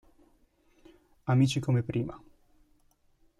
[1.25, 2.19] Amici come prima